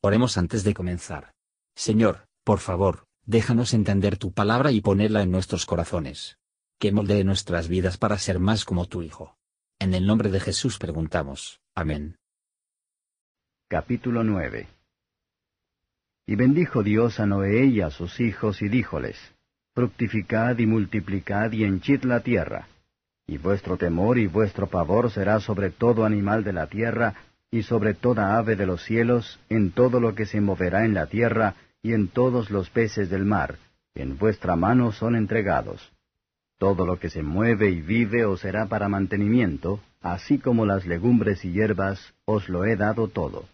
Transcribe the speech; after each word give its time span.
Oremos 0.00 0.38
antes 0.38 0.62
de 0.62 0.74
comenzar. 0.74 1.32
Señor, 1.74 2.28
por 2.44 2.60
favor, 2.60 3.06
déjanos 3.26 3.74
entender 3.74 4.16
tu 4.16 4.32
palabra 4.32 4.70
y 4.70 4.80
ponerla 4.80 5.22
en 5.22 5.32
nuestros 5.32 5.66
corazones. 5.66 6.38
Que 6.78 6.92
moldee 6.92 7.24
nuestras 7.24 7.66
vidas 7.66 7.98
para 7.98 8.16
ser 8.18 8.38
más 8.38 8.64
como 8.64 8.86
tu 8.86 9.02
Hijo. 9.02 9.36
En 9.80 9.94
el 9.94 10.06
nombre 10.06 10.30
de 10.30 10.38
Jesús 10.38 10.78
preguntamos. 10.78 11.60
Amén. 11.74 12.16
Capítulo 13.68 14.22
9 14.22 14.68
Y 16.26 16.36
bendijo 16.36 16.84
Dios 16.84 17.18
a 17.18 17.26
Noé 17.26 17.66
y 17.66 17.80
a 17.80 17.90
sus 17.90 18.20
hijos 18.20 18.62
y 18.62 18.68
díjoles, 18.68 19.16
Fructificad 19.74 20.58
y 20.58 20.66
multiplicad 20.66 21.50
y 21.52 21.64
henchid 21.64 22.04
la 22.04 22.20
tierra. 22.20 22.68
Y 23.26 23.36
vuestro 23.38 23.76
temor 23.76 24.18
y 24.18 24.26
vuestro 24.26 24.68
pavor 24.68 25.10
será 25.10 25.40
sobre 25.40 25.70
todo 25.70 26.04
animal 26.04 26.44
de 26.44 26.52
la 26.52 26.68
tierra, 26.68 27.14
y 27.50 27.62
sobre 27.62 27.94
toda 27.94 28.36
ave 28.36 28.56
de 28.56 28.66
los 28.66 28.84
cielos, 28.84 29.40
en 29.48 29.70
todo 29.70 30.00
lo 30.00 30.14
que 30.14 30.26
se 30.26 30.40
moverá 30.40 30.84
en 30.84 30.94
la 30.94 31.06
tierra, 31.06 31.54
y 31.82 31.92
en 31.92 32.08
todos 32.08 32.50
los 32.50 32.70
peces 32.70 33.08
del 33.08 33.24
mar, 33.24 33.58
en 33.94 34.18
vuestra 34.18 34.56
mano 34.56 34.92
son 34.92 35.16
entregados. 35.16 35.92
Todo 36.58 36.84
lo 36.84 36.98
que 36.98 37.08
se 37.08 37.22
mueve 37.22 37.70
y 37.70 37.80
vive 37.80 38.24
os 38.24 38.40
será 38.40 38.66
para 38.66 38.88
mantenimiento, 38.88 39.80
así 40.00 40.38
como 40.38 40.66
las 40.66 40.86
legumbres 40.86 41.44
y 41.44 41.52
hierbas, 41.52 42.14
os 42.24 42.48
lo 42.48 42.64
he 42.64 42.76
dado 42.76 43.08
todo. 43.08 43.44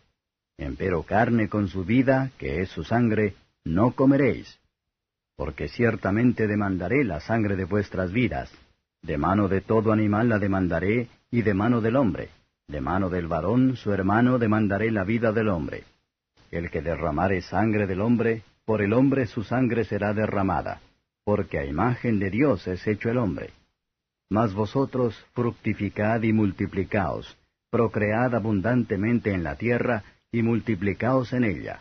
Empero 0.57 1.03
carne 1.03 1.49
con 1.49 1.69
su 1.69 1.85
vida, 1.85 2.31
que 2.39 2.63
es 2.63 2.71
su 2.71 2.83
sangre, 2.85 3.35
no 3.65 3.93
comeréis. 3.93 4.59
Porque 5.37 5.69
ciertamente 5.69 6.47
demandaré 6.47 7.05
la 7.05 7.21
sangre 7.21 7.57
de 7.57 7.65
vuestras 7.65 8.13
vidas. 8.13 8.51
De 9.03 9.19
mano 9.19 9.49
de 9.49 9.61
todo 9.61 9.93
animal 9.93 10.29
la 10.29 10.39
demandaré, 10.39 11.09
y 11.31 11.43
de 11.43 11.55
mano 11.55 11.81
del 11.81 11.97
hombre 11.97 12.31
de 12.69 12.81
mano 12.81 13.11
del 13.11 13.27
varón, 13.27 13.77
su 13.77 13.93
hermano, 13.93 14.39
demandaré 14.39 14.91
la 14.91 15.05
vida 15.05 15.33
del 15.33 15.49
hombre. 15.49 15.85
El 16.51 16.71
que 16.71 16.81
derramare 16.81 17.43
sangre 17.43 17.87
del 17.87 18.01
hombre, 18.01 18.43
por 18.65 18.81
el 18.81 18.93
hombre 18.93 19.27
su 19.27 19.45
sangre 19.45 19.85
será 19.85 20.15
derramada, 20.15 20.81
porque 21.25 21.59
a 21.59 21.65
imagen 21.65 22.19
de 22.19 22.31
Dios 22.31 22.67
es 22.67 22.87
hecho 22.87 23.11
el 23.11 23.19
hombre. 23.19 23.51
Mas 24.31 24.55
vosotros 24.55 25.15
fructificad 25.35 26.23
y 26.23 26.33
multiplicaos, 26.33 27.37
procread 27.71 28.35
abundantemente 28.35 29.33
en 29.33 29.45
la 29.45 29.57
tierra, 29.57 30.05
y 30.33 30.43
multiplicaos 30.43 31.33
en 31.33 31.45
ella. 31.45 31.81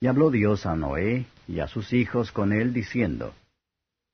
Y 0.00 0.06
habló 0.06 0.30
Dios 0.30 0.64
a 0.64 0.76
Noé 0.76 1.26
y 1.46 1.60
a 1.60 1.66
sus 1.66 1.92
hijos 1.92 2.32
con 2.32 2.52
él, 2.52 2.72
diciendo, 2.72 3.34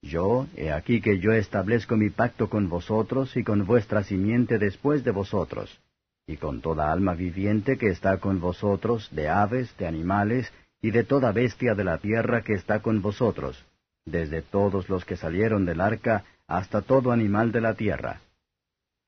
yo, 0.03 0.47
he 0.57 0.73
aquí 0.73 1.01
que 1.01 1.19
yo 1.19 1.33
establezco 1.33 1.97
mi 1.97 2.11
pacto 2.11 2.49
con 2.49 2.69
vosotros 2.69 3.37
y 3.37 3.45
con 3.45 3.67
vuestra 3.67 4.03
simiente 4.03 4.59
después 4.59 5.05
de 5.05 5.11
vosotros, 5.11 5.79
y 6.27 6.37
con 6.37 6.61
toda 6.61 6.91
alma 6.91 7.15
viviente 7.15 7.77
que 7.77 7.89
está 7.89 8.19
con 8.19 8.41
vosotros, 8.41 9.09
de 9.13 9.29
aves, 9.29 9.77
de 9.79 9.87
animales, 9.87 10.53
y 10.83 10.91
de 10.91 11.05
toda 11.05 11.33
bestia 11.33 11.75
de 11.75 11.85
la 11.85 11.99
tierra 11.99 12.43
que 12.43 12.55
está 12.55 12.81
con 12.81 13.03
vosotros, 13.03 13.63
desde 14.07 14.43
todos 14.43 14.89
los 14.89 15.05
que 15.05 15.17
salieron 15.17 15.67
del 15.67 15.81
arca 15.81 16.25
hasta 16.47 16.83
todo 16.83 17.13
animal 17.13 17.53
de 17.53 17.61
la 17.61 17.75
tierra. 17.75 18.21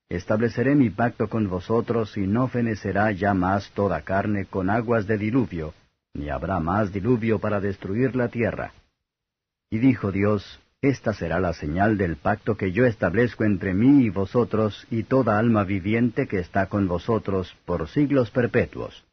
Estableceré 0.09 0.75
mi 0.75 0.91
pacto 0.91 1.27
con 1.27 1.49
vosotros 1.49 2.15
y 2.17 2.27
no 2.27 2.47
fenecerá 2.47 3.11
ya 3.11 3.33
más 3.33 3.71
toda 3.71 4.01
carne 4.01 4.45
con 4.45 4.69
aguas 4.69 5.07
de 5.07 5.17
diluvio, 5.17 5.73
ni 6.13 6.29
habrá 6.29 6.59
más 6.59 6.93
diluvio 6.93 7.39
para 7.39 7.59
destruir 7.59 8.15
la 8.15 8.27
tierra. 8.27 8.73
Y 9.71 9.79
dijo 9.79 10.11
Dios, 10.11 10.59
esta 10.83 11.13
será 11.13 11.39
la 11.39 11.53
señal 11.53 11.97
del 11.97 12.17
pacto 12.17 12.57
que 12.57 12.73
yo 12.73 12.85
establezco 12.85 13.45
entre 13.45 13.73
mí 13.73 14.03
y 14.03 14.09
vosotros 14.09 14.85
y 14.91 15.03
toda 15.03 15.39
alma 15.39 15.63
viviente 15.63 16.27
que 16.27 16.39
está 16.39 16.67
con 16.67 16.89
vosotros 16.89 17.55
por 17.63 17.87
siglos 17.87 18.31
perpetuos. 18.31 19.05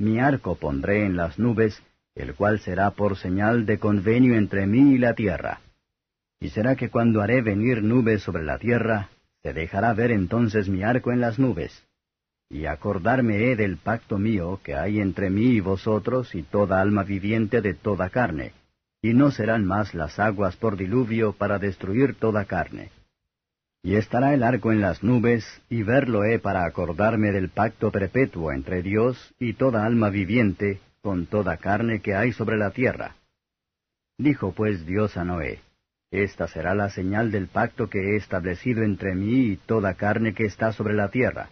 Mi 0.00 0.18
arco 0.18 0.56
pondré 0.56 1.06
en 1.06 1.16
las 1.16 1.38
nubes, 1.38 1.80
el 2.16 2.34
cual 2.34 2.58
será 2.58 2.90
por 2.90 3.16
señal 3.16 3.66
de 3.66 3.78
convenio 3.78 4.34
entre 4.34 4.66
mí 4.66 4.94
y 4.94 4.98
la 4.98 5.14
tierra. 5.14 5.60
Y 6.40 6.48
será 6.48 6.74
que 6.74 6.90
cuando 6.90 7.22
haré 7.22 7.40
venir 7.40 7.84
nubes 7.84 8.22
sobre 8.22 8.42
la 8.42 8.58
tierra, 8.58 9.10
se 9.44 9.52
dejará 9.52 9.94
ver 9.94 10.10
entonces 10.10 10.68
mi 10.68 10.82
arco 10.82 11.12
en 11.12 11.20
las 11.20 11.38
nubes. 11.38 11.84
Y 12.50 12.66
acordarme 12.66 13.44
he 13.44 13.54
del 13.54 13.76
pacto 13.76 14.18
mío 14.18 14.58
que 14.64 14.74
hay 14.74 14.98
entre 14.98 15.30
mí 15.30 15.50
y 15.52 15.60
vosotros 15.60 16.34
y 16.34 16.42
toda 16.42 16.80
alma 16.80 17.04
viviente 17.04 17.62
de 17.62 17.74
toda 17.74 18.10
carne 18.10 18.54
y 19.02 19.14
no 19.14 19.30
serán 19.30 19.64
más 19.64 19.94
las 19.94 20.18
aguas 20.18 20.56
por 20.56 20.76
diluvio 20.76 21.32
para 21.32 21.58
destruir 21.58 22.14
toda 22.14 22.44
carne. 22.44 22.90
Y 23.82 23.94
estará 23.94 24.34
el 24.34 24.42
arco 24.42 24.72
en 24.72 24.80
las 24.80 25.02
nubes, 25.02 25.44
y 25.68 25.82
verlo 25.82 26.24
he 26.24 26.38
para 26.38 26.64
acordarme 26.64 27.30
del 27.30 27.50
pacto 27.50 27.92
perpetuo 27.92 28.50
entre 28.52 28.82
Dios 28.82 29.34
y 29.38 29.52
toda 29.52 29.84
alma 29.84 30.10
viviente, 30.10 30.80
con 31.02 31.26
toda 31.26 31.56
carne 31.58 32.00
que 32.00 32.16
hay 32.16 32.32
sobre 32.32 32.56
la 32.56 32.70
tierra. 32.70 33.14
Dijo 34.18 34.52
pues 34.52 34.84
Dios 34.86 35.16
a 35.16 35.24
Noé, 35.24 35.60
Esta 36.10 36.48
será 36.48 36.74
la 36.74 36.90
señal 36.90 37.30
del 37.30 37.46
pacto 37.46 37.88
que 37.88 37.98
he 37.98 38.16
establecido 38.16 38.82
entre 38.82 39.14
mí 39.14 39.52
y 39.52 39.56
toda 39.56 39.94
carne 39.94 40.34
que 40.34 40.46
está 40.46 40.72
sobre 40.72 40.94
la 40.94 41.10
tierra. 41.10 41.50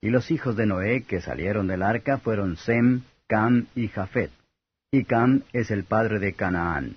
Y 0.00 0.10
los 0.10 0.30
hijos 0.30 0.56
de 0.56 0.66
Noé 0.66 1.02
que 1.02 1.20
salieron 1.20 1.66
del 1.66 1.82
arca 1.82 2.18
fueron 2.18 2.56
Sem, 2.58 3.02
Cam 3.26 3.66
y 3.74 3.88
Jafet 3.88 4.30
y 4.90 5.04
Cam 5.04 5.42
es 5.52 5.70
el 5.70 5.84
padre 5.84 6.18
de 6.18 6.34
Canaán. 6.34 6.96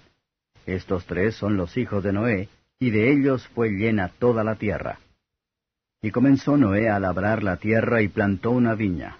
Estos 0.65 1.05
tres 1.05 1.35
son 1.35 1.57
los 1.57 1.77
hijos 1.77 2.03
de 2.03 2.13
Noé, 2.13 2.49
y 2.79 2.91
de 2.91 3.11
ellos 3.11 3.47
fue 3.49 3.71
llena 3.71 4.09
toda 4.19 4.43
la 4.43 4.55
tierra. 4.55 4.99
Y 6.01 6.11
comenzó 6.11 6.55
Noé 6.55 6.89
a 6.89 6.99
labrar 6.99 7.43
la 7.43 7.57
tierra 7.57 8.01
y 8.01 8.07
plantó 8.07 8.51
una 8.51 8.75
viña. 8.75 9.17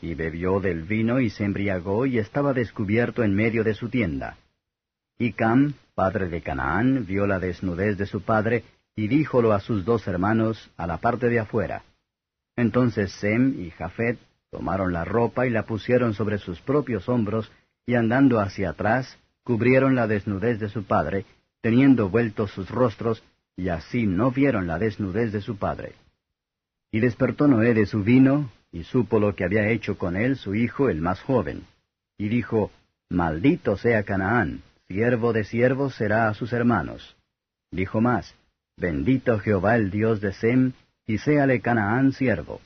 Y 0.00 0.14
bebió 0.14 0.60
del 0.60 0.82
vino 0.82 1.20
y 1.20 1.30
se 1.30 1.44
embriagó 1.44 2.06
y 2.06 2.18
estaba 2.18 2.52
descubierto 2.52 3.22
en 3.22 3.34
medio 3.34 3.64
de 3.64 3.74
su 3.74 3.88
tienda. 3.88 4.36
Y 5.18 5.32
Cam, 5.32 5.74
padre 5.94 6.28
de 6.28 6.42
Canaán, 6.42 7.06
vio 7.06 7.26
la 7.26 7.38
desnudez 7.38 7.96
de 7.96 8.06
su 8.06 8.20
padre, 8.22 8.64
y 8.94 9.08
díjolo 9.08 9.52
a 9.52 9.60
sus 9.60 9.84
dos 9.84 10.06
hermanos 10.06 10.70
a 10.76 10.86
la 10.86 10.98
parte 10.98 11.28
de 11.28 11.38
afuera. 11.38 11.82
Entonces 12.56 13.12
Sem 13.12 13.60
y 13.60 13.70
Jafet 13.70 14.18
tomaron 14.50 14.92
la 14.92 15.04
ropa 15.04 15.46
y 15.46 15.50
la 15.50 15.62
pusieron 15.62 16.14
sobre 16.14 16.38
sus 16.38 16.60
propios 16.60 17.08
hombros, 17.08 17.50
y 17.88 17.94
andando 17.94 18.38
hacia 18.38 18.68
atrás, 18.68 19.16
cubrieron 19.44 19.94
la 19.94 20.06
desnudez 20.06 20.60
de 20.60 20.68
su 20.68 20.84
padre, 20.84 21.24
teniendo 21.62 22.10
vueltos 22.10 22.50
sus 22.50 22.68
rostros, 22.68 23.24
y 23.56 23.70
así 23.70 24.06
no 24.06 24.30
vieron 24.30 24.66
la 24.66 24.78
desnudez 24.78 25.32
de 25.32 25.40
su 25.40 25.56
padre. 25.56 25.94
Y 26.92 27.00
despertó 27.00 27.48
Noé 27.48 27.72
de 27.72 27.86
su 27.86 28.04
vino, 28.04 28.50
y 28.72 28.84
supo 28.84 29.18
lo 29.18 29.34
que 29.34 29.44
había 29.44 29.70
hecho 29.70 29.96
con 29.96 30.16
él 30.16 30.36
su 30.36 30.54
hijo 30.54 30.90
el 30.90 31.00
más 31.00 31.22
joven. 31.22 31.62
Y 32.18 32.28
dijo, 32.28 32.70
Maldito 33.08 33.78
sea 33.78 34.02
Canaán, 34.02 34.60
siervo 34.86 35.32
de 35.32 35.44
siervos 35.44 35.94
será 35.94 36.28
a 36.28 36.34
sus 36.34 36.52
hermanos. 36.52 37.16
Dijo 37.70 38.02
más, 38.02 38.34
Bendito 38.76 39.38
Jehová 39.38 39.76
el 39.76 39.90
Dios 39.90 40.20
de 40.20 40.34
Sem, 40.34 40.72
y 41.06 41.16
séale 41.16 41.62
Canaán 41.62 42.12
siervo. 42.12 42.60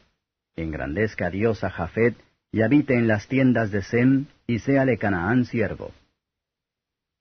Engrandezca 0.56 1.30
Dios 1.30 1.62
a 1.62 1.70
Jafet, 1.70 2.16
y 2.52 2.60
habite 2.60 2.94
en 2.94 3.08
las 3.08 3.26
tiendas 3.28 3.70
de 3.70 3.82
Sem, 3.82 4.26
y 4.46 4.58
séale 4.58 4.98
Canaán 4.98 5.46
siervo. 5.46 5.92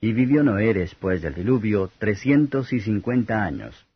Y 0.01 0.11
vivió 0.11 0.43
Noé 0.43 0.73
después 0.73 1.21
del 1.21 1.35
diluvio 1.35 1.89
trescientos 1.97 2.73
y 2.73 2.81
cincuenta 2.81 3.43
años. 3.43 3.87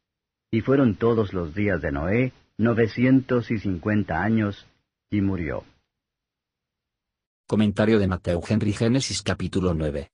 Y 0.49 0.61
fueron 0.61 0.95
todos 0.95 1.33
los 1.33 1.53
días 1.53 1.81
de 1.81 1.91
Noé 1.91 2.33
novecientos 2.57 3.51
y 3.51 3.59
cincuenta 3.59 4.23
años, 4.23 4.65
y 5.09 5.19
murió. 5.19 5.65
Comentario 7.47 7.99
de 7.99 8.07
Mateo 8.07 8.41
Henry 8.47 8.71
Génesis 8.71 9.21
capítulo 9.21 9.73
9. 9.73 10.09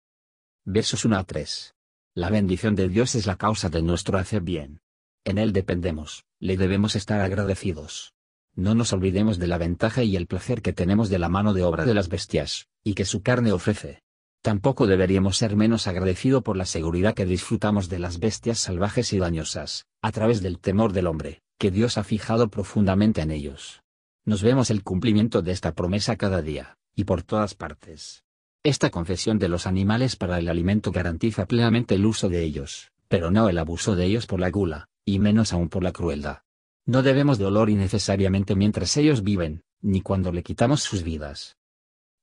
Versos 0.66 1.06
1 1.06 1.18
a 1.18 1.24
3. 1.24 1.76
La 2.16 2.30
bendición 2.32 2.74
de 2.76 2.90
Dios 2.90 3.14
es 3.14 3.28
la 3.28 3.36
causa 3.36 3.70
de 3.70 3.84
nuestro 3.84 4.18
hacer 4.18 4.42
bien. 4.42 4.82
En 5.24 5.38
Él 5.38 5.54
dependemos, 5.54 6.26
le 6.40 6.58
debemos 6.58 6.96
estar 6.96 7.22
agradecidos. 7.22 8.16
No 8.56 8.76
nos 8.76 8.92
olvidemos 8.94 9.40
de 9.40 9.48
la 9.48 9.58
ventaja 9.58 10.04
y 10.04 10.16
el 10.16 10.28
placer 10.28 10.62
que 10.62 10.74
tenemos 10.74 11.10
de 11.10 11.20
la 11.20 11.30
mano 11.30 11.54
de 11.54 11.64
obra 11.64 11.86
de 11.86 11.94
las 11.94 12.10
bestias, 12.10 12.68
y 12.84 12.94
que 12.94 13.06
su 13.06 13.22
carne 13.22 13.52
ofrece. 13.52 14.04
Tampoco 14.42 14.88
deberíamos 14.88 15.38
ser 15.38 15.56
menos 15.56 15.88
agradecido 15.88 16.42
por 16.42 16.58
la 16.58 16.66
seguridad 16.66 17.14
que 17.14 17.26
disfrutamos 17.26 17.90
de 17.90 18.00
las 18.00 18.20
bestias 18.20 18.60
salvajes 18.60 19.14
y 19.14 19.20
dañosas, 19.20 19.86
a 20.02 20.12
través 20.12 20.42
del 20.42 20.60
temor 20.60 20.94
del 20.94 21.08
hombre, 21.08 21.42
que 21.60 21.72
Dios 21.72 21.98
ha 21.98 22.04
fijado 22.04 22.50
profundamente 22.50 23.22
en 23.22 23.32
ellos. 23.32 23.84
Nos 24.26 24.42
vemos 24.42 24.70
el 24.70 24.84
cumplimiento 24.84 25.42
de 25.42 25.52
esta 25.52 25.74
promesa 25.74 26.16
cada 26.16 26.42
día, 26.42 26.78
y 26.96 27.04
por 27.04 27.24
todas 27.24 27.54
partes. 27.54 28.24
Esta 28.64 28.90
confesión 28.90 29.40
de 29.40 29.48
los 29.48 29.66
animales 29.66 30.16
para 30.16 30.40
el 30.40 30.50
alimento 30.50 30.92
garantiza 30.92 31.46
plenamente 31.46 31.96
el 31.96 32.06
uso 32.06 32.30
de 32.30 32.44
ellos, 32.44 32.92
pero 33.08 33.32
no 33.32 33.48
el 33.48 33.58
abuso 33.58 33.96
de 33.96 34.06
ellos 34.06 34.28
por 34.28 34.40
la 34.40 34.50
gula, 34.50 34.90
y 35.06 35.20
menos 35.20 35.54
aún 35.54 35.70
por 35.70 35.84
la 35.84 35.92
crueldad. 35.92 36.40
No 36.86 37.04
debemos 37.04 37.38
dolor 37.38 37.70
innecesariamente 37.70 38.56
mientras 38.56 38.98
ellos 38.98 39.24
viven, 39.24 39.62
ni 39.82 40.02
cuando 40.02 40.32
le 40.32 40.44
quitamos 40.44 40.82
sus 40.82 41.04
vidas. 41.04 41.58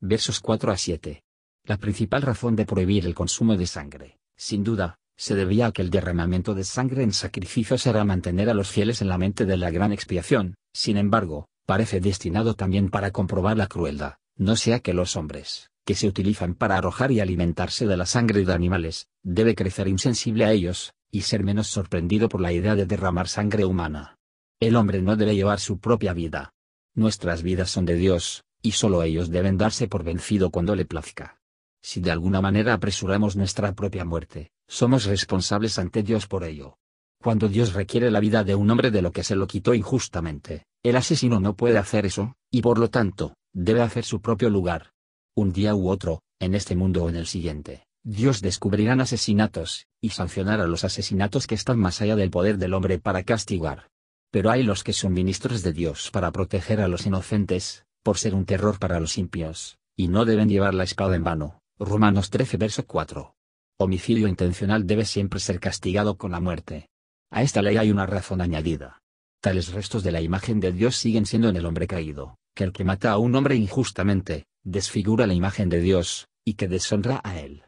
Versos 0.00 0.40
4 0.40 0.72
a 0.72 0.76
7. 0.76 1.22
La 1.64 1.76
principal 1.76 2.22
razón 2.22 2.56
de 2.56 2.64
prohibir 2.64 3.06
el 3.06 3.14
consumo 3.14 3.56
de 3.56 3.66
sangre, 3.66 4.18
sin 4.36 4.64
duda, 4.64 4.98
se 5.16 5.34
debía 5.34 5.66
a 5.66 5.72
que 5.72 5.82
el 5.82 5.90
derramamiento 5.90 6.54
de 6.54 6.64
sangre 6.64 7.02
en 7.02 7.12
sacrificios 7.12 7.86
era 7.86 8.04
mantener 8.04 8.48
a 8.50 8.54
los 8.54 8.68
fieles 8.68 9.02
en 9.02 9.08
la 9.08 9.18
mente 9.18 9.44
de 9.44 9.56
la 9.56 9.70
gran 9.70 9.92
expiación, 9.92 10.54
sin 10.72 10.96
embargo, 10.96 11.48
parece 11.66 12.00
destinado 12.00 12.54
también 12.54 12.88
para 12.88 13.10
comprobar 13.10 13.56
la 13.56 13.66
crueldad, 13.66 14.14
no 14.36 14.56
sea 14.56 14.80
que 14.80 14.94
los 14.94 15.16
hombres, 15.16 15.70
que 15.84 15.94
se 15.94 16.06
utilizan 16.06 16.54
para 16.54 16.76
arrojar 16.76 17.10
y 17.12 17.20
alimentarse 17.20 17.86
de 17.86 17.96
la 17.96 18.06
sangre 18.06 18.44
de 18.44 18.52
animales, 18.52 19.08
debe 19.22 19.54
crecer 19.54 19.88
insensible 19.88 20.44
a 20.44 20.52
ellos, 20.52 20.92
y 21.10 21.22
ser 21.22 21.42
menos 21.42 21.66
sorprendido 21.66 22.28
por 22.28 22.40
la 22.40 22.52
idea 22.52 22.74
de 22.74 22.86
derramar 22.86 23.28
sangre 23.28 23.64
humana. 23.64 24.17
El 24.60 24.74
hombre 24.74 25.00
no 25.00 25.14
debe 25.14 25.36
llevar 25.36 25.60
su 25.60 25.78
propia 25.78 26.12
vida. 26.12 26.52
Nuestras 26.94 27.44
vidas 27.44 27.70
son 27.70 27.84
de 27.84 27.94
Dios, 27.94 28.42
y 28.60 28.72
solo 28.72 29.04
ellos 29.04 29.30
deben 29.30 29.56
darse 29.56 29.86
por 29.86 30.02
vencido 30.02 30.50
cuando 30.50 30.74
le 30.74 30.84
plazca. 30.84 31.38
Si 31.80 32.00
de 32.00 32.10
alguna 32.10 32.40
manera 32.40 32.74
apresuramos 32.74 33.36
nuestra 33.36 33.72
propia 33.74 34.04
muerte, 34.04 34.50
somos 34.66 35.04
responsables 35.04 35.78
ante 35.78 36.02
Dios 36.02 36.26
por 36.26 36.42
ello. 36.42 36.76
Cuando 37.22 37.48
Dios 37.48 37.72
requiere 37.72 38.10
la 38.10 38.18
vida 38.18 38.42
de 38.42 38.56
un 38.56 38.68
hombre 38.68 38.90
de 38.90 39.00
lo 39.00 39.12
que 39.12 39.22
se 39.22 39.36
lo 39.36 39.46
quitó 39.46 39.74
injustamente, 39.74 40.64
el 40.82 40.96
asesino 40.96 41.38
no 41.38 41.54
puede 41.54 41.78
hacer 41.78 42.04
eso, 42.04 42.34
y 42.50 42.60
por 42.60 42.78
lo 42.78 42.90
tanto, 42.90 43.34
debe 43.52 43.82
hacer 43.82 44.04
su 44.04 44.20
propio 44.20 44.50
lugar. 44.50 44.90
Un 45.36 45.52
día 45.52 45.76
u 45.76 45.88
otro, 45.88 46.22
en 46.40 46.56
este 46.56 46.74
mundo 46.74 47.04
o 47.04 47.08
en 47.08 47.14
el 47.16 47.28
siguiente, 47.28 47.84
Dios 48.02 48.40
descubrirá 48.40 48.94
asesinatos, 48.94 49.86
y 50.00 50.10
sancionará 50.10 50.66
los 50.66 50.82
asesinatos 50.82 51.46
que 51.46 51.54
están 51.54 51.78
más 51.78 52.02
allá 52.02 52.16
del 52.16 52.30
poder 52.30 52.58
del 52.58 52.74
hombre 52.74 52.98
para 52.98 53.22
castigar. 53.22 53.88
Pero 54.30 54.50
hay 54.50 54.62
los 54.62 54.84
que 54.84 54.92
son 54.92 55.14
ministros 55.14 55.62
de 55.62 55.72
Dios 55.72 56.10
para 56.10 56.30
proteger 56.32 56.80
a 56.80 56.88
los 56.88 57.06
inocentes, 57.06 57.86
por 58.02 58.18
ser 58.18 58.34
un 58.34 58.44
terror 58.44 58.78
para 58.78 59.00
los 59.00 59.16
impios, 59.16 59.78
y 59.96 60.08
no 60.08 60.24
deben 60.24 60.48
llevar 60.48 60.74
la 60.74 60.84
espada 60.84 61.16
en 61.16 61.24
vano. 61.24 61.60
Romanos 61.78 62.30
13 62.30 62.56
verso 62.58 62.86
4. 62.86 63.34
Homicidio 63.78 64.28
intencional 64.28 64.86
debe 64.86 65.04
siempre 65.04 65.40
ser 65.40 65.60
castigado 65.60 66.16
con 66.16 66.32
la 66.32 66.40
muerte. 66.40 66.88
A 67.30 67.42
esta 67.42 67.62
ley 67.62 67.76
hay 67.76 67.90
una 67.90 68.06
razón 68.06 68.40
añadida. 68.40 69.00
Tales 69.40 69.72
restos 69.72 70.02
de 70.02 70.12
la 70.12 70.20
imagen 70.20 70.60
de 70.60 70.72
Dios 70.72 70.96
siguen 70.96 71.24
siendo 71.24 71.48
en 71.48 71.56
el 71.56 71.64
hombre 71.64 71.86
caído, 71.86 72.36
que 72.54 72.64
el 72.64 72.72
que 72.72 72.84
mata 72.84 73.12
a 73.12 73.18
un 73.18 73.34
hombre 73.36 73.54
injustamente, 73.54 74.46
desfigura 74.64 75.26
la 75.26 75.34
imagen 75.34 75.68
de 75.68 75.80
Dios, 75.80 76.26
y 76.44 76.54
que 76.54 76.66
deshonra 76.66 77.20
a 77.22 77.38
él. 77.38 77.62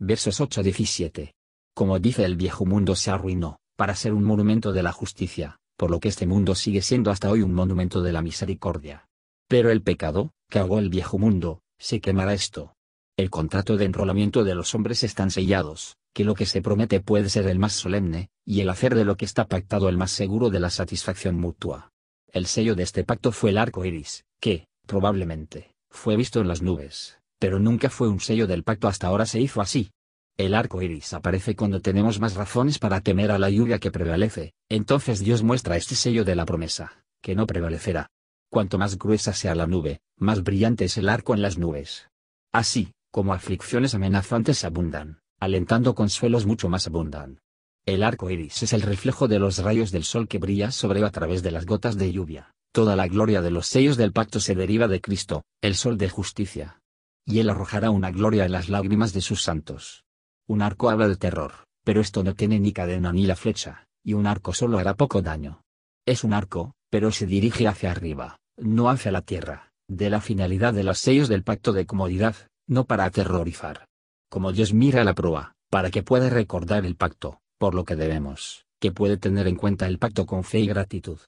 Versos 0.00 0.40
8 0.40 0.60
a 0.60 0.64
17. 0.64 1.34
Como 1.74 1.98
dice 1.98 2.24
el 2.24 2.36
viejo 2.36 2.66
mundo 2.66 2.96
se 2.96 3.10
arruinó, 3.10 3.58
para 3.76 3.94
ser 3.94 4.12
un 4.12 4.24
monumento 4.24 4.72
de 4.72 4.82
la 4.82 4.90
justicia, 4.90 5.57
por 5.78 5.92
lo 5.92 6.00
que 6.00 6.08
este 6.08 6.26
mundo 6.26 6.56
sigue 6.56 6.82
siendo 6.82 7.12
hasta 7.12 7.30
hoy 7.30 7.40
un 7.40 7.54
monumento 7.54 8.02
de 8.02 8.12
la 8.12 8.20
misericordia. 8.20 9.06
Pero 9.46 9.70
el 9.70 9.80
pecado, 9.80 10.32
que 10.50 10.58
ahogó 10.58 10.80
el 10.80 10.90
viejo 10.90 11.18
mundo, 11.18 11.62
se 11.78 12.00
quemará 12.00 12.34
esto. 12.34 12.74
El 13.16 13.30
contrato 13.30 13.76
de 13.76 13.84
enrolamiento 13.84 14.42
de 14.42 14.56
los 14.56 14.74
hombres 14.74 15.04
están 15.04 15.30
sellados, 15.30 15.96
que 16.12 16.24
lo 16.24 16.34
que 16.34 16.46
se 16.46 16.62
promete 16.62 17.00
puede 17.00 17.28
ser 17.28 17.46
el 17.46 17.60
más 17.60 17.74
solemne, 17.74 18.28
y 18.44 18.60
el 18.60 18.70
hacer 18.70 18.96
de 18.96 19.04
lo 19.04 19.16
que 19.16 19.24
está 19.24 19.46
pactado 19.46 19.88
el 19.88 19.96
más 19.96 20.10
seguro 20.10 20.50
de 20.50 20.58
la 20.58 20.70
satisfacción 20.70 21.36
mutua. 21.36 21.92
El 22.32 22.46
sello 22.46 22.74
de 22.74 22.82
este 22.82 23.04
pacto 23.04 23.30
fue 23.30 23.50
el 23.50 23.58
arco 23.58 23.84
iris, 23.84 24.24
que, 24.40 24.66
probablemente, 24.84 25.70
fue 25.90 26.16
visto 26.16 26.40
en 26.40 26.48
las 26.48 26.60
nubes, 26.60 27.20
pero 27.38 27.60
nunca 27.60 27.88
fue 27.88 28.08
un 28.08 28.18
sello 28.18 28.48
del 28.48 28.64
pacto 28.64 28.88
hasta 28.88 29.06
ahora 29.06 29.26
se 29.26 29.40
hizo 29.40 29.60
así. 29.60 29.92
El 30.36 30.54
arco 30.54 30.82
iris 30.82 31.12
aparece 31.12 31.54
cuando 31.54 31.80
tenemos 31.80 32.18
más 32.18 32.34
razones 32.34 32.80
para 32.80 33.00
temer 33.00 33.30
a 33.30 33.38
la 33.38 33.48
lluvia 33.48 33.78
que 33.78 33.92
prevalece, 33.92 34.54
entonces 34.68 35.20
Dios 35.20 35.42
muestra 35.42 35.76
este 35.76 35.94
sello 35.94 36.24
de 36.24 36.34
la 36.34 36.44
promesa, 36.44 37.04
que 37.22 37.34
no 37.34 37.46
prevalecerá. 37.46 38.10
Cuanto 38.50 38.78
más 38.78 38.98
gruesa 38.98 39.32
sea 39.32 39.54
la 39.54 39.66
nube, 39.66 40.00
más 40.16 40.42
brillante 40.42 40.84
es 40.86 40.96
el 40.98 41.08
arco 41.08 41.34
en 41.34 41.42
las 41.42 41.58
nubes. 41.58 42.08
Así, 42.52 42.92
como 43.10 43.34
aflicciones 43.34 43.94
amenazantes 43.94 44.64
abundan, 44.64 45.20
alentando 45.38 45.94
consuelos 45.94 46.46
mucho 46.46 46.68
más 46.68 46.86
abundan. 46.86 47.40
El 47.86 48.02
arco 48.02 48.30
iris 48.30 48.62
es 48.62 48.72
el 48.74 48.82
reflejo 48.82 49.28
de 49.28 49.38
los 49.38 49.58
rayos 49.58 49.90
del 49.90 50.04
sol 50.04 50.28
que 50.28 50.38
brilla 50.38 50.70
sobre 50.70 51.02
a 51.02 51.10
través 51.10 51.42
de 51.42 51.50
las 51.50 51.64
gotas 51.64 51.96
de 51.96 52.12
lluvia. 52.12 52.54
Toda 52.72 52.96
la 52.96 53.08
gloria 53.08 53.40
de 53.40 53.50
los 53.50 53.66
sellos 53.66 53.96
del 53.96 54.12
pacto 54.12 54.40
se 54.40 54.54
deriva 54.54 54.88
de 54.88 55.00
Cristo, 55.00 55.44
el 55.62 55.74
sol 55.74 55.96
de 55.96 56.10
justicia. 56.10 56.82
Y 57.24 57.38
él 57.40 57.48
arrojará 57.48 57.90
una 57.90 58.10
gloria 58.10 58.44
en 58.44 58.52
las 58.52 58.68
lágrimas 58.68 59.14
de 59.14 59.22
sus 59.22 59.42
santos. 59.42 60.04
Un 60.46 60.60
arco 60.60 60.90
habla 60.90 61.08
de 61.08 61.16
terror, 61.16 61.66
pero 61.82 62.02
esto 62.02 62.22
no 62.22 62.34
tiene 62.34 62.60
ni 62.60 62.72
cadena 62.72 63.12
ni 63.12 63.26
la 63.26 63.36
flecha, 63.36 63.87
y 64.08 64.14
un 64.14 64.26
arco 64.26 64.54
solo 64.54 64.78
hará 64.78 64.94
poco 64.94 65.20
daño. 65.20 65.60
Es 66.06 66.24
un 66.24 66.32
arco, 66.32 66.72
pero 66.88 67.12
se 67.12 67.26
dirige 67.26 67.68
hacia 67.68 67.90
arriba, 67.90 68.38
no 68.56 68.88
hacia 68.88 69.12
la 69.12 69.20
tierra, 69.20 69.70
de 69.86 70.08
la 70.08 70.22
finalidad 70.22 70.72
de 70.72 70.82
los 70.82 70.98
sellos 70.98 71.28
del 71.28 71.42
pacto 71.42 71.74
de 71.74 71.84
comodidad, 71.84 72.34
no 72.66 72.86
para 72.86 73.04
aterrorizar. 73.04 73.84
Como 74.30 74.52
Dios 74.52 74.72
mira 74.72 75.04
la 75.04 75.12
proa, 75.12 75.52
para 75.68 75.90
que 75.90 76.02
pueda 76.02 76.30
recordar 76.30 76.86
el 76.86 76.96
pacto, 76.96 77.42
por 77.58 77.74
lo 77.74 77.84
que 77.84 77.96
debemos, 77.96 78.64
que 78.80 78.92
puede 78.92 79.18
tener 79.18 79.46
en 79.46 79.56
cuenta 79.56 79.86
el 79.86 79.98
pacto 79.98 80.24
con 80.24 80.42
fe 80.42 80.60
y 80.60 80.68
gratitud. 80.68 81.18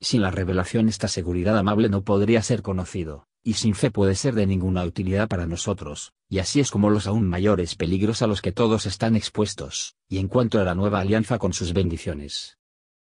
Sin 0.00 0.22
la 0.22 0.30
revelación 0.30 0.88
esta 0.88 1.08
seguridad 1.08 1.58
amable 1.58 1.88
no 1.88 2.02
podría 2.02 2.40
ser 2.42 2.62
conocido, 2.62 3.26
y 3.42 3.54
sin 3.54 3.74
fe 3.74 3.90
puede 3.90 4.14
ser 4.14 4.34
de 4.34 4.46
ninguna 4.46 4.84
utilidad 4.84 5.28
para 5.28 5.46
nosotros, 5.46 6.12
y 6.28 6.38
así 6.38 6.60
es 6.60 6.70
como 6.70 6.90
los 6.90 7.06
aún 7.06 7.28
mayores 7.28 7.74
peligros 7.74 8.22
a 8.22 8.26
los 8.26 8.42
que 8.42 8.52
todos 8.52 8.86
están 8.86 9.16
expuestos, 9.16 9.96
y 10.08 10.18
en 10.18 10.28
cuanto 10.28 10.60
a 10.60 10.64
la 10.64 10.74
nueva 10.74 11.00
alianza 11.00 11.38
con 11.38 11.52
sus 11.52 11.72
bendiciones. 11.72 12.58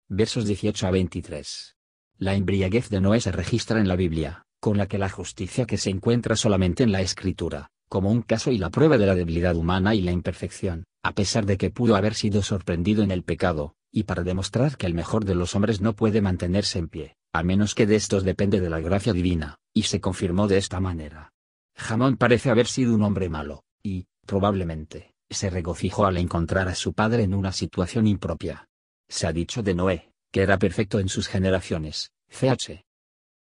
Versos 0.09 0.47
18 0.47 0.87
a 0.87 0.91
23. 0.91 1.77
La 2.19 2.35
embriaguez 2.35 2.89
de 2.89 3.01
Noé 3.01 3.21
se 3.21 3.33
registra 3.33 3.81
en 3.81 3.89
la 3.89 3.97
Biblia, 3.97 4.47
con 4.61 4.77
la 4.77 4.87
que 4.87 4.99
la 4.99 5.09
justicia 5.09 5.67
que 5.67 5.77
se 5.77 5.91
encuentra 5.91 6.37
solamente 6.37 6.83
en 6.83 6.93
la 6.93 7.01
Escritura, 7.01 7.71
como 7.89 8.11
un 8.11 8.23
caso 8.23 8.51
y 8.51 8.59
la 8.59 8.71
prueba 8.71 8.97
de 8.97 9.07
la 9.07 9.15
debilidad 9.15 9.57
humana 9.57 9.95
y 9.95 10.03
la 10.03 10.13
imperfección, 10.13 10.85
a 11.03 11.13
pesar 11.13 11.47
de 11.47 11.59
que 11.59 11.71
pudo 11.71 11.97
haber 11.97 12.15
sido 12.15 12.43
sorprendido 12.43 13.03
en 13.03 13.11
el 13.11 13.23
pecado, 13.23 13.75
y 13.91 14.05
para 14.05 14.23
demostrar 14.23 14.77
que 14.77 14.87
el 14.87 14.95
mejor 14.95 15.25
de 15.25 15.35
los 15.35 15.55
hombres 15.55 15.81
no 15.81 15.95
puede 15.95 16.23
mantenerse 16.23 16.79
en 16.79 16.89
pie, 16.89 17.17
a 17.33 17.43
menos 17.43 17.75
que 17.75 17.87
de 17.87 17.97
estos 17.97 18.25
depende 18.25 18.61
de 18.61 18.71
la 18.71 18.81
gracia 18.81 19.13
divina, 19.13 19.59
y 19.75 19.85
se 19.85 20.01
confirmó 20.01 20.49
de 20.49 20.59
esta 20.59 20.81
manera. 20.81 21.33
Jamón 21.77 22.17
parece 22.17 22.51
haber 22.51 22.67
sido 22.67 22.95
un 22.95 23.03
hombre 23.03 23.29
malo, 23.29 23.65
y, 23.83 24.07
probablemente, 24.27 25.15
se 25.31 25.51
regocijó 25.51 26.07
al 26.07 26.19
encontrar 26.19 26.69
a 26.69 26.75
su 26.75 26.93
padre 26.93 27.23
en 27.23 27.35
una 27.35 27.53
situación 27.53 28.07
impropia. 28.07 28.69
Se 29.09 29.27
ha 29.27 29.33
dicho 29.33 29.63
de 29.63 29.75
Noé, 29.75 30.11
que 30.31 30.43
era 30.43 30.59
perfecto 30.59 30.99
en 30.99 31.09
sus 31.09 31.29
generaciones, 31.29 32.13
ch. 32.29 32.83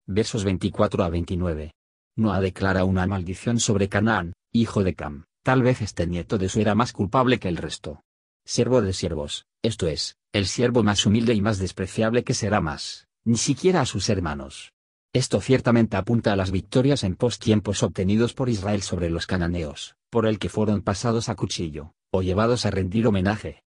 Versos 0.06 0.44
24 0.44 1.05
a 1.05 1.08
29. 1.08 1.73
Noah 2.17 2.40
declara 2.40 2.84
una 2.84 3.06
maldición 3.06 3.61
sobre 3.61 3.88
Canaán, 3.88 4.32
hijo 4.52 4.82
de 4.84 4.94
Cam, 4.94 5.25
tal 5.43 5.62
vez 5.62 5.82
este 5.82 6.06
nieto 6.06 6.38
de 6.38 6.49
su 6.49 6.61
era 6.61 6.75
más 6.75 6.93
culpable 6.93 7.38
que 7.38 7.49
el 7.49 7.56
resto. 7.56 8.02
Siervo 8.44 8.81
de 8.81 8.93
siervos, 8.93 9.46
esto 9.62 9.88
es, 9.88 10.17
el 10.32 10.46
siervo 10.46 10.84
más 10.84 11.05
humilde 11.05 11.34
y 11.34 11.40
más 11.40 11.58
despreciable 11.58 12.23
que 12.23 12.34
será 12.34 12.61
más, 12.61 13.08
ni 13.25 13.37
siquiera 13.37 13.81
a 13.81 13.87
sus 13.87 14.08
hermanos. 14.08 14.73
Esto 15.12 15.40
ciertamente 15.40 15.97
apunta 15.97 16.33
a 16.33 16.37
las 16.37 16.50
victorias 16.50 17.04
en 17.04 17.16
post-tiempos 17.16 17.83
obtenidos 17.83 18.35
por 18.35 18.49
Israel 18.49 18.83
sobre 18.83 19.11
los 19.11 19.26
cananeos, 19.26 19.97
por 20.11 20.26
el 20.26 20.38
que 20.38 20.49
fueron 20.49 20.83
pasados 20.83 21.28
a 21.28 21.35
cuchillo, 21.35 21.95
o 22.11 22.23
llevados 22.23 22.66
a 22.66 22.71
rendir 22.71 23.07
homenaje. 23.07 23.62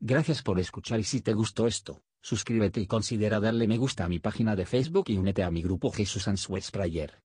Gracias 0.00 0.42
por 0.42 0.58
escuchar 0.58 1.00
y 1.00 1.04
si 1.04 1.20
te 1.20 1.32
gustó 1.32 1.66
esto, 1.66 2.02
suscríbete 2.22 2.80
y 2.80 2.86
considera 2.86 3.38
darle 3.38 3.68
me 3.68 3.78
gusta 3.78 4.04
a 4.04 4.08
mi 4.08 4.18
página 4.18 4.56
de 4.56 4.66
Facebook 4.66 5.04
y 5.08 5.16
únete 5.16 5.42
a 5.42 5.50
mi 5.50 5.62
grupo 5.62 5.90
Jesús 5.92 6.26
Answers 6.26 6.70
Prayer. 6.70 7.22